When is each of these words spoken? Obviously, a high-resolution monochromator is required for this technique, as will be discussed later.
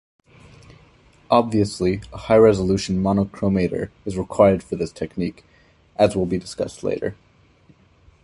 Obviously, 1.29 2.01
a 2.11 2.17
high-resolution 2.17 3.03
monochromator 3.03 3.91
is 4.03 4.17
required 4.17 4.63
for 4.63 4.75
this 4.75 4.91
technique, 4.91 5.43
as 5.95 6.15
will 6.15 6.25
be 6.25 6.39
discussed 6.39 6.81
later. 6.83 7.15